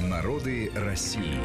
Народы 0.00 0.70
России. 0.74 1.40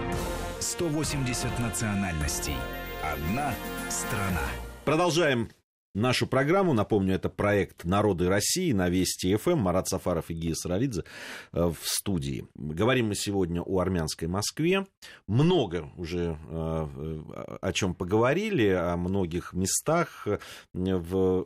180 0.60 1.58
национальностей. 1.60 2.58
Одна 3.02 3.54
страна. 3.90 4.42
Продолжаем 4.84 5.50
нашу 5.94 6.28
программу. 6.28 6.74
Напомню, 6.74 7.16
это 7.16 7.30
проект 7.30 7.86
«Народы 7.86 8.28
России» 8.28 8.74
на 8.74 8.90
Вести 8.90 9.34
ФМ. 9.38 9.58
Марат 9.58 9.88
Сафаров 9.88 10.30
и 10.30 10.34
Гия 10.34 10.54
Саралидзе 10.54 11.06
э, 11.54 11.64
в 11.64 11.78
студии. 11.82 12.46
Говорим 12.56 13.08
мы 13.08 13.16
сегодня 13.16 13.62
о 13.62 13.80
армянской 13.80 14.28
Москве. 14.28 14.86
Много 15.28 15.90
уже 15.96 16.38
э, 16.50 17.58
о 17.62 17.72
чем 17.74 17.96
поговорили, 17.96 18.68
о 18.68 18.98
многих 18.98 19.54
местах 19.54 20.28
э, 20.28 20.40
в, 20.74 21.46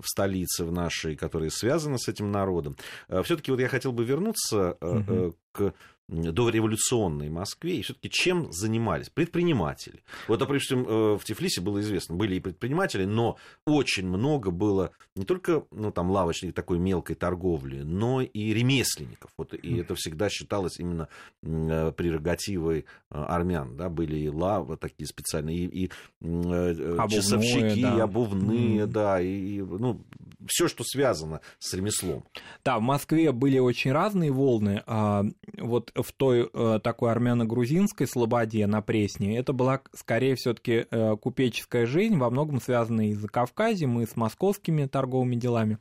в 0.00 0.04
столице 0.04 0.64
в 0.64 0.72
нашей, 0.72 1.14
которые 1.14 1.52
связаны 1.52 1.98
с 1.98 2.08
этим 2.08 2.32
народом. 2.32 2.76
Все-таки 3.22 3.52
вот 3.52 3.60
я 3.60 3.68
хотел 3.68 3.92
бы 3.92 4.04
вернуться 4.04 4.76
угу. 4.80 5.36
к 5.52 5.74
дореволюционной 6.10 7.30
Москве, 7.30 7.76
и 7.76 7.82
все-таки 7.82 8.10
чем 8.10 8.52
занимались? 8.52 9.08
Предприниматели. 9.08 10.02
Вот, 10.28 10.40
допустим, 10.40 10.84
э, 10.86 11.18
в 11.18 11.24
Тифлисе 11.24 11.60
было 11.60 11.80
известно, 11.80 12.16
были 12.16 12.36
и 12.36 12.40
предприниматели, 12.40 13.04
но 13.04 13.36
очень 13.64 14.06
много 14.06 14.50
было 14.50 14.90
не 15.14 15.24
только 15.24 15.64
ну, 15.70 15.92
там, 15.92 16.10
лавочной 16.10 16.52
такой 16.52 16.78
мелкой 16.78 17.14
торговли, 17.14 17.82
но 17.82 18.22
и 18.22 18.52
ремесленников. 18.52 19.30
Вот, 19.36 19.54
и 19.54 19.78
это 19.78 19.94
всегда 19.94 20.28
считалось 20.28 20.78
именно 20.78 21.08
э, 21.42 21.92
прерогативой 21.96 22.80
э, 22.80 22.84
армян. 23.10 23.76
Да? 23.76 23.88
Были 23.88 24.16
и 24.16 24.28
лавы 24.28 24.76
такие 24.76 25.06
специальные, 25.06 25.56
и, 25.56 25.84
и 25.84 25.90
обувные, 26.20 27.08
часовщики, 27.08 27.82
да. 27.82 28.02
обувные, 28.02 28.80
mm. 28.80 28.86
да, 28.86 29.20
и 29.20 29.60
ну, 29.60 30.00
все, 30.46 30.68
что 30.68 30.84
связано 30.84 31.40
с 31.58 31.72
ремеслом. 31.74 32.24
Да, 32.64 32.78
в 32.78 32.82
Москве 32.82 33.32
были 33.32 33.58
очень 33.58 33.92
разные 33.92 34.30
волны. 34.30 34.82
А, 34.86 35.24
вот 35.58 35.92
в 36.02 36.12
той 36.12 36.50
э, 36.52 36.80
такой 36.82 37.10
армяно-грузинской 37.12 38.06
слободе 38.06 38.66
на 38.66 38.82
Пресне, 38.82 39.38
это 39.38 39.52
была 39.52 39.80
скорее 39.94 40.34
все-таки 40.34 40.86
э, 40.90 41.16
купеческая 41.16 41.86
жизнь, 41.86 42.16
во 42.16 42.30
многом 42.30 42.60
связанная 42.60 43.06
и 43.06 43.14
с 43.14 43.18
Закавказьем, 43.18 44.00
и 44.00 44.06
с 44.06 44.16
московскими 44.16 44.86
торговыми 44.86 45.36
делами. 45.36 45.78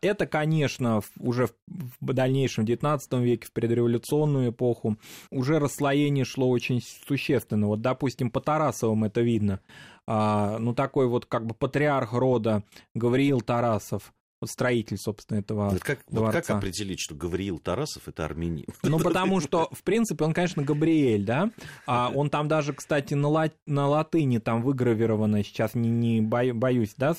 Это, 0.00 0.26
конечно, 0.26 1.00
уже 1.18 1.48
в 1.66 2.12
дальнейшем 2.12 2.64
в 2.64 2.68
XIX 2.68 3.00
веке, 3.22 3.46
в 3.46 3.52
предреволюционную 3.52 4.50
эпоху, 4.50 4.96
уже 5.30 5.58
расслоение 5.58 6.24
шло 6.24 6.48
очень 6.48 6.82
существенно. 7.08 7.66
Вот, 7.66 7.80
допустим, 7.80 8.30
по 8.30 8.40
Тарасовым 8.40 9.04
это 9.04 9.20
видно. 9.20 9.60
А, 10.06 10.58
ну, 10.58 10.72
такой 10.72 11.08
вот 11.08 11.26
как 11.26 11.46
бы 11.46 11.54
патриарх 11.54 12.12
рода 12.12 12.62
Гавриил 12.94 13.40
Тарасов, 13.40 14.12
вот 14.40 14.50
строитель, 14.50 14.98
собственно, 14.98 15.38
этого 15.38 15.70
вот 15.70 15.82
как, 15.82 16.00
дворца. 16.08 16.38
Вот 16.38 16.46
как 16.46 16.56
определить, 16.58 17.00
что 17.00 17.14
Гавриил 17.14 17.58
Тарасов 17.58 18.08
это 18.08 18.24
армянин? 18.24 18.66
Ну, 18.82 18.98
потому 19.02 19.40
что, 19.40 19.68
в 19.72 19.82
принципе, 19.82 20.24
он, 20.24 20.34
конечно, 20.34 20.62
Габриэль, 20.62 21.24
да? 21.24 21.50
А 21.86 22.10
он 22.14 22.28
там 22.28 22.48
даже, 22.48 22.72
кстати, 22.72 23.14
на, 23.14 23.28
ла... 23.28 23.50
на 23.66 23.88
латыни 23.88 24.38
там 24.38 24.62
выгравировано, 24.62 25.42
сейчас 25.42 25.74
не, 25.74 25.88
не 25.88 26.20
боюсь, 26.20 26.94
да, 26.96 27.14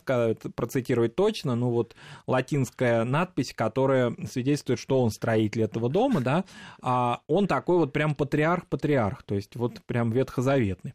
процитировать 0.55 1.15
точно, 1.15 1.55
ну 1.55 1.71
вот 1.71 1.95
латинская 2.27 3.03
надпись, 3.03 3.53
которая 3.53 4.15
свидетельствует, 4.29 4.79
что 4.79 5.01
он 5.01 5.09
строитель 5.11 5.63
этого 5.63 5.89
дома, 5.89 6.21
да, 6.21 6.45
а 6.81 7.21
он 7.27 7.47
такой 7.47 7.77
вот 7.77 7.93
прям 7.93 8.15
патриарх-патриарх, 8.15 9.23
то 9.23 9.35
есть 9.35 9.55
вот 9.55 9.81
прям 9.85 10.11
ветхозаветный. 10.11 10.93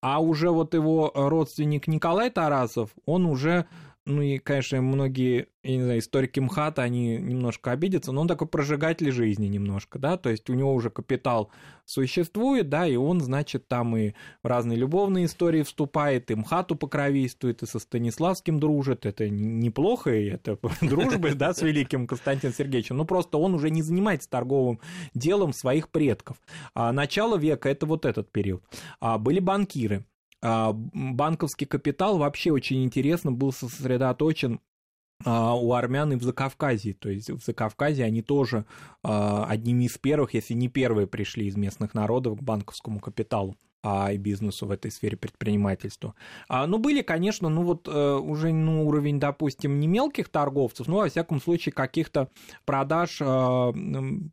А 0.00 0.20
уже 0.20 0.50
вот 0.50 0.74
его 0.74 1.10
родственник 1.14 1.86
Николай 1.86 2.30
Тарасов, 2.30 2.90
он 3.06 3.24
уже 3.24 3.66
ну 4.06 4.20
и, 4.20 4.38
конечно, 4.38 4.82
многие, 4.82 5.48
я 5.62 5.76
не 5.76 5.82
знаю, 5.82 5.98
историки 5.98 6.38
МХАТа, 6.38 6.82
они 6.82 7.16
немножко 7.16 7.70
обидятся, 7.70 8.12
но 8.12 8.20
он 8.20 8.28
такой 8.28 8.46
прожигатель 8.46 9.10
жизни 9.10 9.46
немножко, 9.46 9.98
да, 9.98 10.18
то 10.18 10.28
есть 10.28 10.50
у 10.50 10.54
него 10.54 10.74
уже 10.74 10.90
капитал 10.90 11.50
существует, 11.86 12.68
да, 12.68 12.86
и 12.86 12.96
он, 12.96 13.22
значит, 13.22 13.66
там 13.66 13.96
и 13.96 14.12
в 14.42 14.46
разные 14.46 14.76
любовные 14.76 15.24
истории 15.24 15.62
вступает, 15.62 16.30
и 16.30 16.34
МХАТу 16.34 16.76
покровительствует, 16.76 17.62
и 17.62 17.66
со 17.66 17.78
Станиславским 17.78 18.60
дружит, 18.60 19.06
это 19.06 19.30
неплохо, 19.30 20.14
и 20.14 20.26
это 20.26 20.58
дружба, 20.82 21.34
да, 21.34 21.54
с 21.54 21.62
великим 21.62 22.06
Константином 22.06 22.54
Сергеевичем, 22.54 22.98
но 22.98 23.06
просто 23.06 23.38
он 23.38 23.54
уже 23.54 23.70
не 23.70 23.80
занимается 23.80 24.28
торговым 24.28 24.80
делом 25.14 25.54
своих 25.54 25.88
предков. 25.88 26.36
А 26.74 26.92
начало 26.92 27.38
века– 27.38 27.68
это 27.70 27.86
вот 27.86 28.04
этот 28.04 28.30
период. 28.30 28.62
А 29.00 29.16
были 29.16 29.40
банкиры, 29.40 30.04
банковский 30.44 31.64
капитал 31.64 32.18
вообще 32.18 32.52
очень 32.52 32.84
интересно 32.84 33.32
был 33.32 33.52
сосредоточен 33.52 34.60
а, 35.24 35.54
у 35.54 35.72
армян 35.72 36.12
и 36.12 36.16
в 36.16 36.22
Закавказье. 36.22 36.94
То 36.94 37.08
есть 37.08 37.30
в 37.30 37.42
Закавказье 37.42 38.04
они 38.04 38.22
тоже 38.22 38.66
а, 39.02 39.46
одними 39.46 39.84
из 39.84 39.96
первых, 39.96 40.34
если 40.34 40.54
не 40.54 40.68
первые, 40.68 41.06
пришли 41.06 41.46
из 41.46 41.56
местных 41.56 41.94
народов 41.94 42.38
к 42.38 42.42
банковскому 42.42 43.00
капиталу 43.00 43.56
а, 43.84 44.10
и 44.10 44.16
бизнесу 44.16 44.66
в 44.66 44.70
этой 44.70 44.90
сфере 44.90 45.18
предпринимательства. 45.18 46.14
А, 46.48 46.66
ну, 46.66 46.78
были, 46.78 47.02
конечно, 47.02 47.50
ну 47.50 47.64
вот 47.64 47.86
э, 47.86 48.14
уже 48.14 48.50
ну, 48.50 48.88
уровень, 48.88 49.20
допустим, 49.20 49.78
не 49.78 49.86
мелких 49.86 50.30
торговцев, 50.30 50.88
но, 50.88 50.96
во 50.96 51.08
всяком 51.08 51.38
случае, 51.38 51.74
каких-то 51.74 52.30
продаж 52.64 53.18
э, 53.20 53.72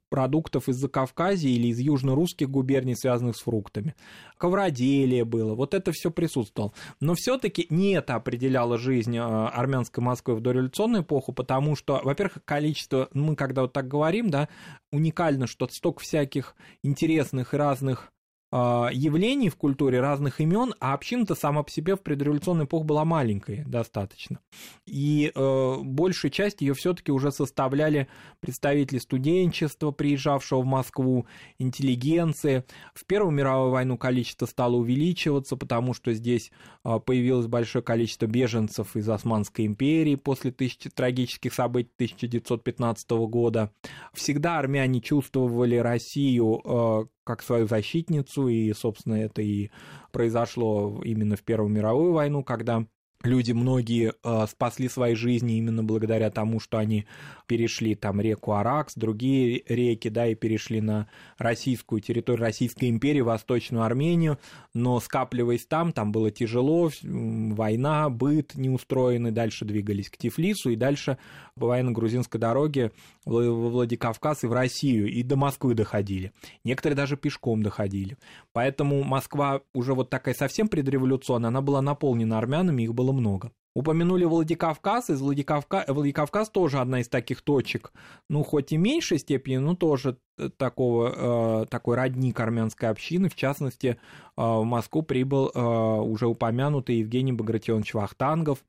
продуктов 0.08 0.70
из 0.70 0.78
Закавказья 0.78 1.50
или 1.50 1.68
из 1.68 1.80
южно-русских 1.80 2.50
губерний, 2.50 2.96
связанных 2.96 3.36
с 3.36 3.42
фруктами. 3.42 3.94
Ковроделие 4.38 5.26
было, 5.26 5.54
вот 5.54 5.74
это 5.74 5.92
все 5.92 6.12
присутствовало. 6.12 6.72
Но 7.02 7.14
все-таки 7.16 7.68
не 7.70 7.92
это 7.92 8.16
определяло 8.16 8.78
жизнь 8.78 9.18
э, 9.18 9.22
армянской 9.22 10.02
Москвы 10.02 10.36
в 10.36 10.42
дореволюционную 10.42 11.04
эпоху, 11.04 11.34
потому 11.34 11.76
что, 11.76 12.00
во-первых, 12.02 12.38
количество, 12.46 13.10
мы 13.14 13.36
когда 13.36 13.64
вот 13.64 13.74
так 13.74 13.90
говорим, 13.90 14.30
да, 14.30 14.48
уникально, 14.94 15.46
что 15.46 15.68
столько 15.70 16.00
всяких 16.00 16.56
интересных 16.84 17.54
и 17.54 17.58
разных 17.58 18.14
явлений 18.52 19.50
в 19.50 19.56
культуре 19.56 20.02
разных 20.02 20.42
имен, 20.42 20.74
а 20.80 20.94
община-то 20.94 21.36
сама 21.36 21.64
по 21.64 21.72
себе 21.72 21.96
в 21.96 22.02
предреволюционную 22.02 22.66
эпоху 22.66 22.84
была 22.84 23.06
маленькая 23.06 23.64
достаточно. 23.66 24.40
И 24.86 25.32
э, 25.34 25.78
большая 25.82 26.32
часть 26.32 26.62
ее 26.62 26.74
все-таки 26.74 27.12
уже 27.12 27.32
составляли 27.32 28.08
представители 28.40 28.98
студенчества, 28.98 29.92
приезжавшего 29.92 30.62
в 30.62 30.66
Москву, 30.66 31.28
интеллигенции. 31.60 32.66
В 32.94 33.06
Первую 33.06 33.32
мировую 33.32 33.72
войну 33.72 33.98
количество 33.98 34.46
стало 34.46 34.76
увеличиваться, 34.76 35.56
потому 35.56 35.94
что 35.94 36.14
здесь 36.14 36.52
э, 36.84 37.00
появилось 37.00 37.48
большое 37.48 37.84
количество 37.84 38.26
беженцев 38.26 38.96
из 38.96 39.08
Османской 39.08 39.66
империи 39.66 40.16
после 40.16 40.52
тысячи, 40.52 40.90
трагических 40.90 41.54
событий 41.54 41.92
1915 41.96 43.10
года. 43.12 43.72
Всегда 44.14 44.60
армяне 44.60 45.00
чувствовали 45.02 45.78
Россию 45.78 46.62
э, 46.64 47.06
как 47.24 47.44
свою 47.44 47.68
защитницу, 47.68 48.48
и, 48.48 48.74
собственно, 48.74 49.16
это 49.16 49.42
и 49.42 49.70
произошло 50.12 51.02
именно 51.04 51.36
в 51.36 51.44
Первую 51.44 51.70
мировую 51.70 52.14
войну, 52.14 52.44
когда 52.44 52.86
люди 53.26 53.52
многие 53.52 54.14
э, 54.24 54.46
спасли 54.50 54.90
свои 54.90 55.16
жизни 55.16 55.58
именно 55.58 55.84
благодаря 55.84 56.30
тому, 56.30 56.60
что 56.60 56.78
они 56.78 57.06
перешли 57.48 57.96
там 57.96 58.22
реку 58.22 58.54
Аракс, 58.54 58.94
другие 58.96 59.64
реки, 59.68 60.10
да, 60.10 60.28
и 60.28 60.36
перешли 60.36 60.82
на 60.82 61.08
российскую 61.38 62.02
территорию 62.02 62.42
Российской 62.42 62.90
империи, 62.90 63.22
Восточную 63.22 63.84
Армению, 63.84 64.40
но 64.74 65.00
скапливаясь 65.00 65.66
там, 65.66 65.92
там 65.92 66.12
было 66.12 66.32
тяжело, 66.32 66.90
война, 67.04 68.10
быт 68.10 68.56
неустроенный, 68.56 69.32
дальше 69.32 69.66
двигались 69.66 70.10
к 70.10 70.18
Тифлису 70.18 70.70
и 70.70 70.76
дальше 70.76 71.18
по 71.60 71.68
военно-грузинской 71.68 72.40
дороге 72.40 72.92
во 73.26 73.42
Владикавказ 73.42 74.44
и 74.44 74.48
в 74.48 74.54
Россию, 74.54 75.12
и 75.12 75.22
до 75.24 75.36
Москвы 75.36 75.74
доходили. 75.74 76.32
Некоторые 76.64 76.96
даже 76.96 77.18
пешком 77.18 77.62
доходили. 77.62 78.18
Поэтому 78.54 79.04
Москва 79.04 79.62
уже 79.74 79.94
вот 79.94 80.10
такая 80.10 80.34
совсем 80.34 80.68
предреволюционная, 80.68 81.50
она 81.50 81.62
была 81.62 81.82
наполнена 81.82 82.38
армянами, 82.38 82.84
их 82.84 82.94
было 82.94 83.11
было 83.12 83.20
много. 83.20 83.52
Упомянули 83.74 84.26
Владикавказ, 84.26 85.10
из 85.10 85.22
Владикавка... 85.22 85.86
Владикавказ 85.88 86.50
тоже 86.50 86.80
одна 86.80 87.00
из 87.00 87.08
таких 87.08 87.42
точек, 87.42 87.94
ну, 88.30 88.44
хоть 88.44 88.74
и 88.74 88.78
меньшей 88.78 89.18
степени, 89.18 89.58
но 89.58 89.76
тоже 89.76 90.18
такого, 90.58 91.64
э, 91.64 91.66
такой 91.68 91.96
родник 91.96 92.40
армянской 92.40 92.90
общины. 92.90 93.30
В 93.30 93.36
частности, 93.36 93.88
э, 93.88 93.96
в 94.36 94.66
Москву 94.66 95.04
прибыл 95.04 95.52
э, 95.54 95.62
уже 95.62 96.28
упомянутый 96.28 96.98
Евгений 96.98 97.32
Багратионович 97.32 97.94
Вахтангов, 97.94 98.60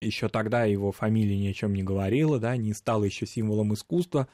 еще 0.00 0.28
тогда 0.28 0.64
его 0.64 0.92
фамилия 0.92 1.38
ни 1.38 1.48
о 1.48 1.54
чем 1.54 1.74
не 1.74 1.82
говорила, 1.82 2.38
да, 2.38 2.56
не 2.56 2.72
стала 2.72 3.04
еще 3.04 3.26
символом 3.26 3.74
искусства, 3.74 4.28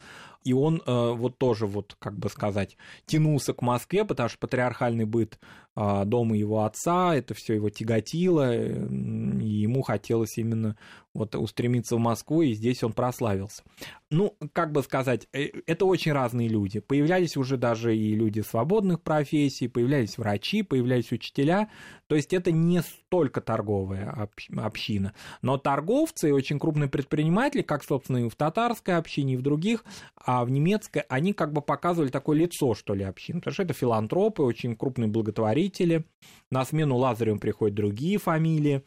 и 0.44 0.52
он 0.52 0.82
э, 0.86 1.12
вот 1.12 1.38
тоже, 1.38 1.66
вот, 1.66 1.96
как 1.98 2.18
бы 2.18 2.28
сказать, 2.28 2.76
тянулся 3.06 3.52
к 3.52 3.62
Москве, 3.62 4.04
потому 4.04 4.28
что 4.28 4.38
патриархальный 4.38 5.04
быт 5.04 5.38
э, 5.76 6.04
дома 6.04 6.36
его 6.36 6.64
отца, 6.64 7.14
это 7.14 7.34
все 7.34 7.54
его 7.54 7.70
тяготило, 7.70 8.54
э, 8.54 8.86
и 9.40 9.48
ему 9.48 9.82
хотелось 9.82 10.38
именно 10.38 10.76
вот 11.14 11.34
устремиться 11.34 11.96
в 11.96 11.98
Москву, 11.98 12.42
и 12.42 12.52
здесь 12.52 12.82
он 12.84 12.92
прославился. 12.92 13.62
Ну, 14.10 14.36
как 14.52 14.72
бы 14.72 14.82
сказать, 14.82 15.26
это 15.32 15.84
очень 15.84 16.12
разные 16.12 16.48
люди. 16.48 16.80
Появлялись 16.80 17.36
уже 17.36 17.56
даже 17.56 17.96
и 17.96 18.14
люди 18.14 18.40
свободных 18.40 19.02
профессий, 19.02 19.68
появлялись 19.68 20.16
врачи, 20.16 20.62
появлялись 20.62 21.10
учителя, 21.10 21.68
то 22.06 22.14
есть 22.14 22.32
это 22.32 22.52
не 22.52 22.82
столько 22.82 23.40
торговая 23.40 24.28
община, 24.56 25.12
но 25.42 25.58
торговцы 25.58 26.28
и 26.28 26.32
очень 26.32 26.58
крупные 26.58 26.88
предприниматели, 26.88 27.62
как, 27.62 27.84
собственно, 27.84 28.18
и 28.18 28.28
в 28.28 28.36
татарской 28.36 28.96
общине, 28.96 29.34
и 29.34 29.36
в 29.36 29.42
других, 29.42 29.84
а 30.28 30.44
в 30.44 30.50
немецкой 30.50 31.04
они 31.08 31.32
как 31.32 31.54
бы 31.54 31.62
показывали 31.62 32.10
такое 32.10 32.36
лицо, 32.36 32.74
что 32.74 32.92
ли, 32.92 33.02
общин, 33.02 33.36
потому 33.36 33.54
что 33.54 33.62
это 33.62 33.72
филантропы, 33.72 34.42
очень 34.42 34.76
крупные 34.76 35.08
благотворители, 35.08 36.04
на 36.50 36.66
смену 36.66 36.98
Лазаревым 36.98 37.38
приходят 37.38 37.74
другие 37.74 38.18
фамилии, 38.18 38.82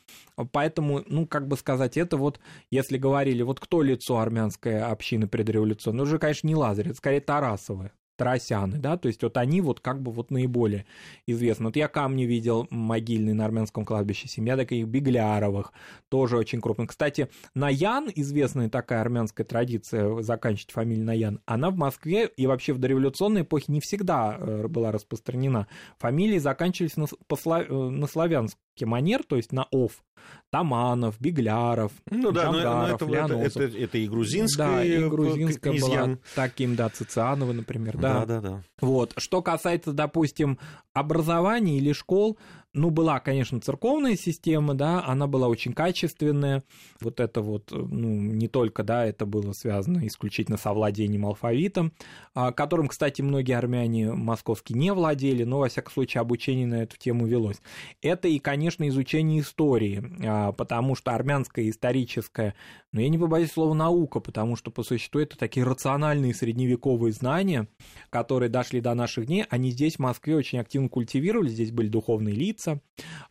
поэтому, 0.52 1.02
ну, 1.08 1.26
как 1.26 1.48
бы 1.48 1.58
сказать, 1.58 1.98
это 1.98 2.16
вот, 2.16 2.40
если 2.70 3.00
говорили, 3.00 3.42
вот 3.42 3.60
кто 3.60 3.82
лицо 3.82 4.20
армянской 4.20 4.84
общины 4.84 5.28
предреволюционной, 5.28 5.98
ну, 5.98 6.04
уже, 6.04 6.20
конечно, 6.20 6.46
не 6.46 6.56
Лазарев, 6.56 6.96
скорее 6.96 7.22
Тарасовы, 7.22 7.90
Тарасяны, 8.22 8.78
да, 8.78 8.98
то 8.98 9.08
есть 9.08 9.24
вот 9.24 9.36
они 9.38 9.62
вот 9.62 9.80
как 9.80 10.00
бы 10.00 10.12
вот 10.12 10.30
наиболее 10.30 10.86
известны. 11.26 11.66
Вот 11.66 11.76
я 11.76 11.88
камни 11.88 12.26
видел 12.26 12.68
могильные 12.70 13.34
на 13.34 13.46
армянском 13.46 13.84
кладбище, 13.84 14.28
семья 14.28 14.56
таких 14.56 14.86
Бегляровых, 14.88 15.74
тоже 16.08 16.38
очень 16.38 16.62
крупных. 16.62 16.92
Кстати, 16.92 17.30
Наян, 17.56 18.12
известная 18.14 18.70
такая 18.70 19.02
армянская 19.02 19.44
традиция 19.44 20.22
заканчивать 20.22 20.72
фамилию 20.72 21.04
Наян, 21.04 21.40
она 21.48 21.72
в 21.72 21.78
Москве 21.78 22.28
и 22.28 22.46
вообще 22.46 22.74
в 22.74 22.78
дореволюционной 22.78 23.42
эпохе 23.42 23.66
не 23.70 23.80
всегда 23.80 24.38
э, 24.38 24.68
была 24.68 24.92
распространена. 24.92 25.66
Фамилии 25.98 26.38
заканчивались 26.38 26.98
на, 26.98 27.08
по, 27.26 27.38
э, 27.60 27.74
на 27.74 28.06
славянский 28.06 28.60
манер, 28.82 29.24
то 29.24 29.36
есть 29.36 29.52
на 29.52 29.68
ов. 29.72 30.04
Таманов, 30.52 31.20
Бегляров, 31.20 31.94
ну, 32.10 32.32
да, 32.32 32.44
Джангаров, 32.44 33.02
но, 33.02 33.08
но 33.08 33.42
это, 33.42 33.64
это, 33.64 33.78
это 33.78 33.98
и 33.98 34.08
грузинская, 34.08 34.68
да, 34.68 34.84
и 34.84 35.10
грузинская 35.10 35.80
была 35.80 36.18
таким, 36.36 36.76
да, 36.76 36.90
Цициановы, 36.90 37.54
например, 37.54 37.98
да. 37.98 38.26
Да, 38.26 38.26
да, 38.26 38.42
да. 38.42 38.64
Вот. 38.82 39.14
Что 39.18 39.42
касается, 39.42 39.94
допустим, 39.94 40.60
образования 40.94 41.78
или 41.78 41.94
школ, 41.94 42.38
ну, 42.74 42.90
была, 42.90 43.20
конечно, 43.20 43.60
церковная 43.60 44.16
система, 44.16 44.74
да, 44.76 45.04
она 45.06 45.28
была 45.28 45.48
очень 45.48 45.74
качественная. 45.74 46.64
Вот 47.02 47.20
это 47.20 47.42
вот, 47.42 47.72
ну, 47.72 48.08
не 48.10 48.48
только, 48.48 48.84
да, 48.84 49.06
это 49.06 49.26
было 49.26 49.52
связано 49.52 50.08
исключительно 50.08 50.58
со 50.58 50.72
владением 50.74 51.26
алфавитом, 51.26 51.92
а, 52.34 52.52
которым, 52.54 52.88
кстати, 52.88 53.22
многие 53.22 53.58
армяне 53.58 54.14
московские 54.14 54.78
не 54.78 54.94
владели, 54.94 55.44
но, 55.44 55.60
во 55.60 55.68
всяком 55.68 55.92
случае, 55.92 56.22
обучение 56.22 56.66
на 56.66 56.84
эту 56.84 56.98
тему 56.98 57.26
велось. 57.26 57.62
Это 58.02 58.30
и, 58.30 58.40
конечно, 58.40 58.88
изучение 58.88 59.42
истории, 59.42 60.04
а, 60.26 60.54
потому 60.54 60.96
что 60.96 61.12
армянская 61.12 61.70
историческая, 61.70 62.56
ну, 62.94 63.00
я 63.00 63.08
не 63.08 63.18
побоюсь 63.18 63.52
слова 63.52 63.74
наука, 63.74 64.20
потому 64.20 64.58
что, 64.58 64.70
по 64.70 64.84
существу, 64.84 65.22
это 65.22 65.38
такие 65.38 65.66
рациональные 65.66 66.34
средневековые 66.34 67.14
знания, 67.14 67.68
которые 68.10 68.50
дошли 68.50 68.82
до 68.82 68.94
наших 68.94 69.28
дней, 69.28 69.46
они 69.50 69.72
здесь, 69.72 69.96
в 69.96 70.00
Москве, 70.00 70.36
очень 70.36 70.60
активно 70.60 70.90
культивировались, 70.90 71.54
здесь 71.54 71.72
были 71.72 71.88
духовные 71.88 72.36
лица, 72.36 72.82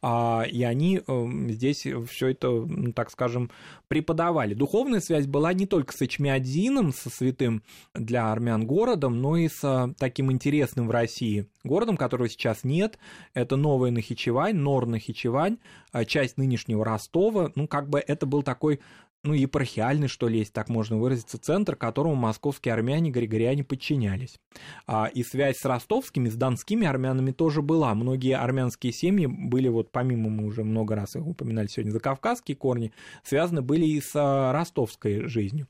а, 0.01 0.45
и 0.51 0.62
они 0.62 1.03
эм, 1.07 1.51
здесь 1.51 1.87
все 2.09 2.29
это, 2.29 2.51
ну, 2.51 2.93
так 2.93 3.11
скажем, 3.11 3.51
преподавали. 3.89 4.55
Духовная 4.55 5.01
связь 5.01 5.27
была 5.27 5.53
не 5.53 5.67
только 5.67 5.93
с 5.93 6.01
Эчмиадзином, 6.01 6.95
со 6.95 7.11
святым 7.11 7.62
для 7.95 8.33
армян 8.33 8.67
городом, 8.67 9.21
но 9.21 9.37
и 9.37 9.49
с 9.49 9.95
таким 9.99 10.33
интересным 10.33 10.89
в 10.89 10.91
России 10.91 11.47
городом, 11.65 11.99
которого 11.99 12.31
сейчас 12.31 12.65
нет. 12.65 12.99
Это 13.35 13.57
Новая 13.57 13.91
Нахичевань, 13.91 14.57
Нор 14.57 14.87
Нахичевань, 14.87 15.59
а, 15.93 16.07
часть 16.07 16.39
нынешнего 16.39 16.83
Ростова. 16.83 17.53
Ну, 17.55 17.69
как 17.69 17.91
бы 17.91 18.03
это 18.07 18.25
был 18.25 18.43
такой 18.43 18.81
ну, 19.23 19.35
епархиальный, 19.35 20.09
что 20.09 20.29
ли, 20.29 20.39
если 20.39 20.53
так 20.53 20.69
можно 20.71 20.97
выразиться, 20.97 21.39
центр, 21.39 21.77
которому 21.77 22.15
московские 22.15 22.73
армяне, 22.73 23.11
григориане 23.11 23.65
подчинялись. 23.65 24.39
А, 24.87 25.11
и 25.13 25.23
связь 25.23 25.59
с 25.59 25.65
ростовскими, 25.67 26.31
с 26.31 26.37
донскими 26.37 26.87
армянами 26.87 27.31
тоже 27.31 27.61
была. 27.61 27.95
Многие 27.95 28.37
армянские 28.37 28.93
семьи 28.93 29.27
были, 29.27 29.69
вот 29.69 29.93
помимо, 29.93 30.31
мы 30.31 30.47
уже 30.47 30.65
много 30.65 30.95
раз 30.95 31.17
их 31.17 31.27
упоминали 31.27 31.67
сегодня, 31.67 31.93
за 31.93 32.01
кавказские 32.01 32.57
корни, 32.57 32.93
связаны 33.23 33.61
были 33.61 33.85
и 33.85 34.01
с 34.01 34.13
а, 34.15 34.53
ростовской 34.53 35.27
жизнью. 35.29 35.67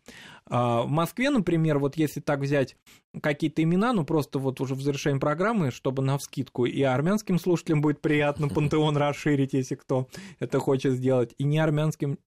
А, 0.47 0.83
в 0.83 0.89
Москве, 0.89 1.31
например, 1.31 1.79
вот 1.79 1.97
если 1.97 2.21
так 2.21 2.41
взять 2.41 2.77
какие-то 3.21 3.65
имена, 3.65 3.93
ну 3.93 4.05
просто 4.05 4.39
вот 4.39 4.61
уже 4.61 4.77
в 4.77 4.83
завершении 4.83 5.19
программы, 5.19 5.73
чтобы 5.73 6.03
на 6.03 6.19
вскидку 6.19 6.67
и 6.67 6.83
армянским 6.83 7.39
слушателям 7.41 7.81
будет 7.81 8.01
приятно 8.01 8.49
пантеон 8.55 8.97
расширить, 8.97 9.55
если 9.55 9.75
кто 9.75 10.07
это 10.39 10.61
хочет 10.61 10.93
сделать, 10.93 11.35
и 11.37 11.43
не 11.43 11.59
армянским 11.59 12.19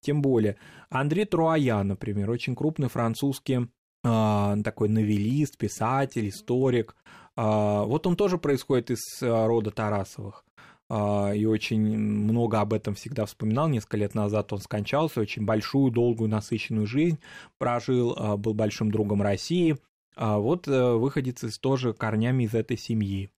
тем 0.00 0.22
более. 0.22 0.56
Андрей 0.88 1.24
Труая, 1.24 1.82
например, 1.82 2.30
очень 2.30 2.54
крупный 2.54 2.88
французский 2.88 3.68
э, 4.04 4.56
такой 4.64 4.88
новелист, 4.88 5.56
писатель, 5.58 6.28
историк. 6.28 6.96
Э, 7.36 7.84
вот 7.84 8.06
он 8.06 8.16
тоже 8.16 8.38
происходит 8.38 8.90
из 8.90 9.22
э, 9.22 9.46
рода 9.46 9.70
Тарасовых 9.70 10.44
и 10.92 11.46
очень 11.46 11.96
много 11.96 12.60
об 12.60 12.72
этом 12.72 12.96
всегда 12.96 13.24
вспоминал. 13.24 13.68
Несколько 13.68 13.96
лет 13.96 14.16
назад 14.16 14.52
он 14.52 14.58
скончался, 14.58 15.20
очень 15.20 15.44
большую, 15.44 15.92
долгую, 15.92 16.28
насыщенную 16.28 16.88
жизнь 16.88 17.20
прожил, 17.58 18.36
был 18.38 18.54
большим 18.54 18.90
другом 18.90 19.22
России. 19.22 19.76
Вот 20.16 20.66
выходец 20.66 21.44
из 21.44 21.60
тоже 21.60 21.92
корнями 21.92 22.42
из 22.42 22.54
этой 22.54 22.76
семьи. 22.76 23.30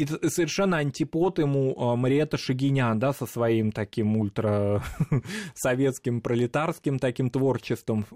И 0.00 0.06
совершенно 0.06 0.78
антипод 0.78 1.38
ему 1.38 1.76
а, 1.76 1.94
Мариэта 1.94 2.38
Шагинян, 2.38 2.98
да, 2.98 3.12
со 3.12 3.26
своим 3.26 3.70
таким 3.70 4.16
ультра 4.16 4.82
советским 5.54 6.22
пролетарским 6.22 6.98
таким 6.98 7.28
творчеством, 7.28 8.06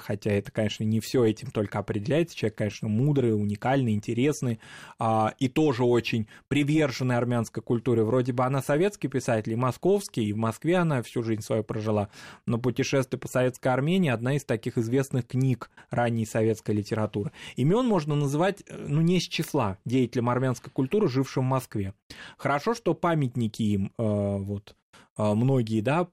хотя 0.00 0.30
это, 0.30 0.50
конечно, 0.50 0.84
не 0.84 1.00
все 1.00 1.22
этим 1.24 1.50
только 1.50 1.80
определяется, 1.80 2.34
человек, 2.34 2.56
конечно, 2.56 2.88
мудрый, 2.88 3.34
уникальный, 3.34 3.92
интересный, 3.92 4.58
а, 4.98 5.34
и 5.38 5.48
тоже 5.48 5.84
очень 5.84 6.28
приверженный 6.48 7.18
армянской 7.18 7.62
культуре. 7.62 8.04
Вроде 8.04 8.32
бы 8.32 8.44
она 8.44 8.62
советский 8.62 9.08
писатель, 9.08 9.52
и 9.52 9.56
московский, 9.56 10.24
и 10.24 10.32
в 10.32 10.38
Москве 10.38 10.76
она 10.76 11.02
всю 11.02 11.22
жизнь 11.22 11.42
свою 11.42 11.62
прожила, 11.62 12.08
но 12.46 12.56
«Путешествие 12.56 13.20
по 13.20 13.28
советской 13.28 13.68
Армении» 13.68 14.08
одна 14.08 14.36
из 14.36 14.44
таких 14.44 14.78
известных 14.78 15.26
книг 15.26 15.70
ранней 15.90 16.24
советской 16.24 16.74
литературы. 16.74 17.32
Имен 17.56 17.86
можно 17.86 18.14
называть, 18.14 18.62
э, 18.66 18.86
ну, 18.88 19.02
не 19.02 19.18
из 19.18 19.24
числа 19.24 19.76
деятелям 19.84 20.30
армянской 20.30 20.72
культуры, 20.72 20.93
жившим 21.02 21.24
жившим 21.24 21.44
в 21.44 21.48
Москве. 21.48 21.94
Хорошо, 22.36 22.74
что 22.74 22.94
памятники 22.94 23.62
им 23.62 23.92
э, 23.98 24.02
вот 24.38 24.76
э, 25.16 25.34
многие, 25.34 25.80
да, 25.80 26.08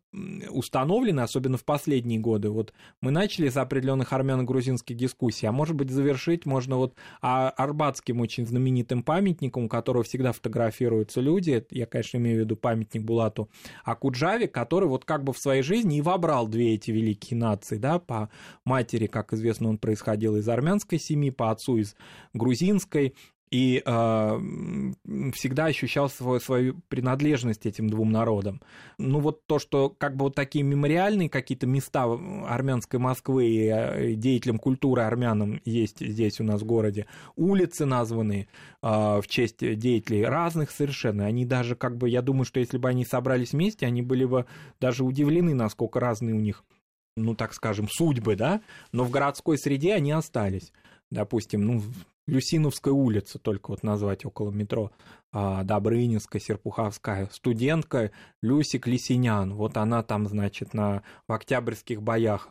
установлены, 0.49 1.21
особенно 1.21 1.57
в 1.57 1.65
последние 1.65 2.19
годы. 2.19 2.49
Вот 2.49 2.73
мы 3.01 3.11
начали 3.11 3.49
с 3.49 3.57
определенных 3.57 4.13
армяно-грузинских 4.13 4.95
дискуссий, 4.95 5.47
а 5.47 5.51
может 5.51 5.75
быть 5.75 5.89
завершить 5.89 6.45
можно 6.45 6.77
вот 6.77 6.95
арбатским 7.21 8.21
очень 8.21 8.45
знаменитым 8.45 9.03
памятником, 9.03 9.65
у 9.65 9.69
которого 9.69 10.03
всегда 10.03 10.31
фотографируются 10.31 11.21
люди, 11.21 11.65
я, 11.71 11.85
конечно, 11.85 12.17
имею 12.17 12.37
в 12.37 12.45
виду 12.45 12.55
памятник 12.55 13.03
Булату 13.03 13.49
Акуджаве, 13.83 14.47
который 14.47 14.87
вот 14.87 15.05
как 15.05 15.23
бы 15.23 15.33
в 15.33 15.37
своей 15.37 15.61
жизни 15.61 15.97
и 15.97 16.01
вобрал 16.01 16.47
две 16.47 16.73
эти 16.73 16.91
великие 16.91 17.37
нации, 17.37 17.77
да, 17.77 17.99
по 17.99 18.29
матери, 18.65 19.07
как 19.07 19.33
известно, 19.33 19.69
он 19.69 19.77
происходил 19.77 20.37
из 20.37 20.47
армянской 20.47 20.99
семьи, 20.99 21.29
по 21.29 21.51
отцу 21.51 21.77
из 21.77 21.95
грузинской, 22.33 23.15
и 23.51 23.83
э, 23.85 24.39
всегда 25.33 25.65
ощущал 25.65 26.09
свою, 26.09 26.39
свою 26.39 26.81
принадлежность 26.87 27.65
этим 27.65 27.89
двум 27.89 28.09
народам. 28.11 28.61
Ну 28.97 29.19
вот 29.19 29.45
то, 29.45 29.59
что 29.59 29.89
как 29.89 30.15
бы 30.15 30.23
вот 30.23 30.35
такие 30.35 30.63
мемориальные 30.63 31.29
какие-то 31.29 31.67
места 31.67 32.05
армянской 32.47 32.97
Москвы 32.97 33.47
и 33.47 33.67
э, 33.67 34.13
деятелям 34.13 34.57
культуры 34.57 35.01
армянам 35.01 35.61
есть 35.65 35.99
здесь 35.99 36.39
у 36.39 36.45
нас 36.45 36.61
в 36.61 36.65
городе, 36.65 37.07
улицы 37.35 37.85
названы 37.85 38.47
э, 38.81 38.87
в 38.87 39.23
честь 39.27 39.59
деятелей 39.59 40.23
разных 40.23 40.71
совершенно. 40.71 41.25
Они 41.25 41.45
даже 41.45 41.75
как 41.75 41.97
бы, 41.97 42.09
я 42.09 42.21
думаю, 42.21 42.45
что 42.45 42.61
если 42.61 42.77
бы 42.77 42.87
они 42.87 43.03
собрались 43.03 43.51
вместе, 43.51 43.85
они 43.85 44.01
были 44.01 44.23
бы 44.23 44.45
даже 44.79 45.03
удивлены, 45.03 45.53
насколько 45.53 45.99
разные 45.99 46.33
у 46.35 46.39
них 46.39 46.63
ну, 47.17 47.35
так 47.35 47.53
скажем, 47.53 47.89
судьбы, 47.89 48.37
да, 48.37 48.61
но 48.93 49.03
в 49.03 49.09
городской 49.09 49.57
среде 49.57 49.93
они 49.93 50.13
остались 50.13 50.71
допустим, 51.11 51.65
ну, 51.65 51.83
Люсиновская 52.27 52.93
улица, 52.93 53.39
только 53.39 53.71
вот 53.71 53.83
назвать 53.83 54.25
около 54.25 54.51
метро, 54.51 54.91
а, 55.31 55.63
Добрынинская, 55.63 56.41
Серпуховская, 56.41 57.29
студентка 57.31 58.11
Люсик 58.41 58.87
Лисинян, 58.87 59.53
вот 59.53 59.77
она 59.77 60.03
там, 60.03 60.27
значит, 60.27 60.73
на, 60.73 61.03
в 61.27 61.33
октябрьских 61.33 62.01
боях 62.01 62.49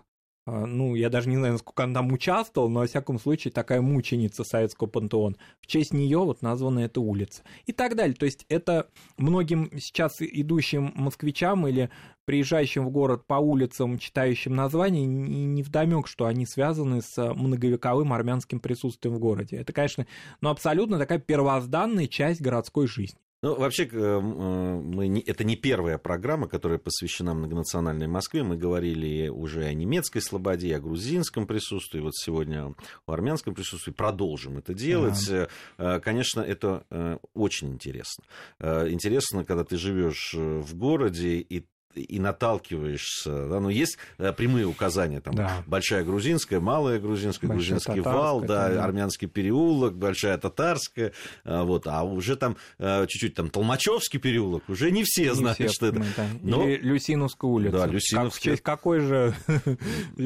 ну, 0.66 0.94
я 0.94 1.10
даже 1.10 1.28
не 1.28 1.36
знаю, 1.36 1.54
насколько 1.54 1.84
она 1.84 1.94
там 1.94 2.12
участвовала, 2.12 2.68
но, 2.68 2.80
во 2.80 2.86
всяком 2.86 3.18
случае, 3.18 3.52
такая 3.52 3.80
мученица 3.80 4.44
советского 4.44 4.88
пантеона. 4.88 5.36
В 5.60 5.66
честь 5.66 5.92
нее 5.92 6.18
вот 6.18 6.42
названа 6.42 6.80
эта 6.80 7.00
улица. 7.00 7.42
И 7.66 7.72
так 7.72 7.96
далее. 7.96 8.14
То 8.14 8.26
есть 8.26 8.46
это 8.48 8.88
многим 9.16 9.70
сейчас 9.78 10.16
идущим 10.20 10.92
москвичам 10.94 11.66
или 11.66 11.90
приезжающим 12.24 12.86
в 12.86 12.90
город 12.90 13.26
по 13.26 13.34
улицам, 13.34 13.98
читающим 13.98 14.54
названия, 14.54 15.04
не 15.04 15.62
вдомек, 15.62 16.06
что 16.06 16.26
они 16.26 16.46
связаны 16.46 17.02
с 17.02 17.34
многовековым 17.34 18.12
армянским 18.12 18.60
присутствием 18.60 19.16
в 19.16 19.18
городе. 19.18 19.56
Это, 19.56 19.72
конечно, 19.72 20.06
ну, 20.40 20.50
абсолютно 20.50 20.98
такая 20.98 21.18
первозданная 21.18 22.06
часть 22.06 22.40
городской 22.40 22.86
жизни. 22.86 23.20
Ну, 23.42 23.54
вообще, 23.54 23.84
э, 23.84 23.88
э, 23.90 24.20
мы 24.20 25.08
не, 25.08 25.22
это 25.22 25.44
не 25.44 25.56
первая 25.56 25.96
программа, 25.96 26.46
которая 26.46 26.78
посвящена 26.78 27.32
многонациональной 27.32 28.06
Москве. 28.06 28.42
Мы 28.42 28.58
говорили 28.58 29.28
уже 29.28 29.64
о 29.64 29.72
немецкой 29.72 30.20
слободе, 30.20 30.76
о 30.76 30.80
грузинском 30.80 31.46
присутствии. 31.46 32.00
Вот 32.00 32.14
сегодня 32.14 32.74
о 33.06 33.12
армянском 33.12 33.54
присутствии. 33.54 33.92
Продолжим 33.92 34.58
это 34.58 34.74
делать. 34.74 35.30
Да. 35.78 36.00
Конечно, 36.00 36.40
это 36.42 37.18
очень 37.34 37.72
интересно. 37.72 38.24
Интересно, 38.60 39.44
когда 39.44 39.64
ты 39.64 39.76
живешь 39.76 40.34
в 40.34 40.76
городе, 40.76 41.38
и 41.38 41.66
и 41.94 42.18
наталкиваешься, 42.20 43.48
да, 43.48 43.60
ну, 43.60 43.68
есть 43.68 43.98
э, 44.18 44.32
прямые 44.32 44.66
указания, 44.66 45.20
там, 45.20 45.34
да. 45.34 45.62
Большая 45.66 46.04
Грузинская, 46.04 46.60
Малая 46.60 47.00
Грузинская, 47.00 47.48
Большая 47.48 47.78
Грузинский 47.80 48.00
вал, 48.00 48.40
да, 48.40 48.68
да, 48.68 48.84
Армянский 48.84 49.26
переулок, 49.26 49.96
Большая 49.96 50.38
Татарская, 50.38 51.12
а, 51.44 51.64
вот, 51.64 51.86
а 51.86 52.04
уже 52.04 52.36
там 52.36 52.56
э, 52.78 53.06
чуть-чуть 53.08 53.34
там 53.34 53.50
Толмачевский 53.50 54.20
переулок, 54.20 54.68
уже 54.68 54.90
не 54.92 55.02
все 55.04 55.24
не 55.24 55.34
знают, 55.34 55.58
все, 55.58 55.68
что 55.68 55.86
это. 55.86 55.98
Да. 56.16 56.26
Но... 56.42 56.68
Или 56.68 56.76
Люсиновскую 56.80 57.52
улицу. 57.52 57.72
Да, 57.72 57.86
Люсиновская. 57.86 58.56
Как, 58.56 58.64
какой 58.80 59.00
же 59.00 59.34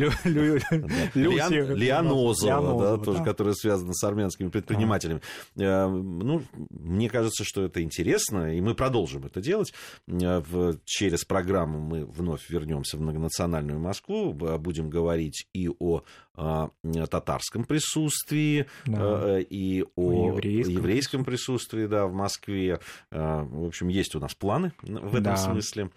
Лианозова, 1.15 2.97
да, 2.99 3.03
тоже, 3.03 3.25
которая 3.25 3.55
связана 3.55 3.95
с 3.95 4.05
армянскими 4.05 4.49
предпринимателями. 4.49 5.23
Э, 5.57 5.87
ну, 5.89 6.43
мне 6.71 7.09
кажется, 7.09 7.43
что 7.45 7.65
это 7.65 7.83
интересно, 7.83 8.55
и 8.55 8.61
мы 8.61 8.75
продолжим 8.75 9.25
это 9.25 9.41
делать 9.41 9.73
через 10.85 11.25
программу 11.25 11.54
программу 11.55 11.79
мы 11.79 12.05
вновь 12.05 12.51
вернемся 12.51 12.97
в 12.97 13.01
многонациональную 13.01 13.79
Москву, 13.79 14.33
будем 14.33 14.91
говорить 14.91 15.47
и 15.55 15.69
о 15.69 16.03
а, 16.35 16.71
татарском 17.11 17.65
присутствии, 17.65 18.67
да. 18.87 19.37
А, 19.37 19.39
и 19.39 19.85
о 19.95 20.33
еврейском, 20.33 20.75
еврейском 20.75 21.25
присутствии 21.25 21.87
да, 21.87 22.07
в 22.07 22.13
Москве. 22.13 22.81
А, 23.13 23.45
в 23.45 23.67
общем, 23.67 23.87
есть 23.89 24.17
у 24.17 24.21
нас 24.21 24.35
планы 24.35 24.73
в 24.83 25.15
этом 25.15 25.23
да. 25.23 25.37
смысле. 25.37 25.91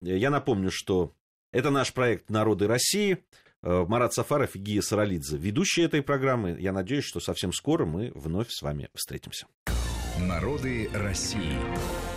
Я 0.00 0.30
напомню, 0.30 0.70
что 0.72 1.12
это 1.52 1.70
наш 1.70 1.92
проект 1.92 2.30
«Народы 2.30 2.68
России». 2.68 3.18
Марат 3.60 4.14
Сафаров 4.14 4.54
и 4.54 4.60
Гия 4.60 4.80
Саралидзе, 4.80 5.36
ведущие 5.36 5.86
этой 5.86 6.00
программы. 6.00 6.56
Я 6.60 6.72
надеюсь, 6.72 7.04
что 7.04 7.18
совсем 7.18 7.52
скоро 7.52 7.86
мы 7.86 8.12
вновь 8.14 8.50
с 8.50 8.62
вами 8.62 8.88
встретимся. 8.94 9.48
Народы 10.20 10.88
России. 10.94 11.58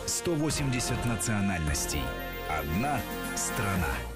180 0.06 1.04
национальностей. 1.08 2.04
Одна 2.50 3.00
страна. 3.36 4.11